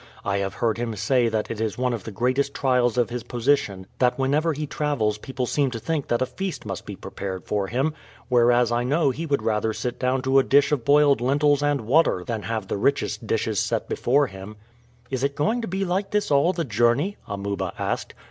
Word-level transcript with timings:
I 0.25 0.37
have 0.39 0.55
heard 0.55 0.79
him 0.79 0.95
say 0.95 1.29
that 1.29 1.51
it 1.51 1.61
is 1.61 1.77
one 1.77 1.93
of 1.93 2.05
the 2.05 2.11
greatest 2.11 2.55
trials 2.55 2.97
of 2.97 3.11
his 3.11 3.21
position 3.21 3.85
that 3.99 4.17
whenever 4.17 4.51
he 4.53 4.65
travels 4.65 5.19
people 5.19 5.45
seem 5.45 5.69
to 5.69 5.79
think 5.79 6.07
that 6.07 6.23
a 6.23 6.25
feast 6.25 6.65
must 6.65 6.87
be 6.87 6.95
prepared 6.95 7.43
for 7.45 7.67
him; 7.67 7.93
whereas 8.27 8.71
I 8.71 8.83
know 8.83 9.11
he 9.11 9.27
would 9.27 9.43
rather 9.43 9.73
sit 9.73 9.99
down 9.99 10.23
to 10.23 10.39
a 10.39 10.43
dish 10.43 10.71
of 10.71 10.83
boiled 10.83 11.21
lentils 11.21 11.61
and 11.61 11.81
water 11.81 12.23
than 12.25 12.41
have 12.41 12.67
the 12.67 12.77
richest 12.77 13.27
dishes 13.27 13.59
set 13.59 13.87
before 13.87 14.25
him." 14.25 14.55
"Is 15.11 15.23
it 15.23 15.35
going 15.35 15.61
to 15.61 15.67
be 15.67 15.85
like 15.85 16.09
this 16.09 16.31
all 16.31 16.51
the 16.51 16.65
journey?" 16.65 17.17
Amuba 17.27 17.71
asked. 17.77 18.15